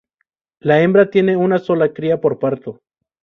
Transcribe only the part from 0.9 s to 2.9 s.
tiene una sola cría por parto.